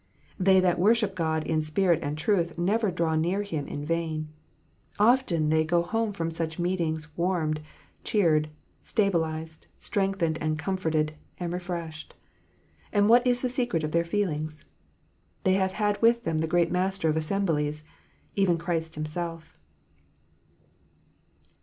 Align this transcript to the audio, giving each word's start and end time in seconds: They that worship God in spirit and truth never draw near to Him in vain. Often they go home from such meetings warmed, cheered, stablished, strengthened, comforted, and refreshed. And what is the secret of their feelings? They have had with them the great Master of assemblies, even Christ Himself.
They 0.39 0.59
that 0.59 0.79
worship 0.79 1.13
God 1.13 1.45
in 1.45 1.61
spirit 1.61 1.99
and 2.01 2.17
truth 2.17 2.57
never 2.57 2.89
draw 2.89 3.13
near 3.13 3.43
to 3.43 3.49
Him 3.51 3.67
in 3.67 3.85
vain. 3.85 4.29
Often 4.97 5.49
they 5.49 5.63
go 5.63 5.83
home 5.83 6.11
from 6.11 6.31
such 6.31 6.57
meetings 6.57 7.15
warmed, 7.15 7.61
cheered, 8.03 8.49
stablished, 8.81 9.67
strengthened, 9.77 10.39
comforted, 10.57 11.13
and 11.39 11.53
refreshed. 11.53 12.15
And 12.91 13.09
what 13.09 13.27
is 13.27 13.43
the 13.43 13.47
secret 13.49 13.83
of 13.83 13.91
their 13.91 14.03
feelings? 14.03 14.65
They 15.43 15.53
have 15.53 15.73
had 15.73 16.01
with 16.01 16.23
them 16.23 16.39
the 16.39 16.47
great 16.47 16.71
Master 16.71 17.07
of 17.07 17.15
assemblies, 17.15 17.83
even 18.35 18.57
Christ 18.57 18.95
Himself. 18.95 19.59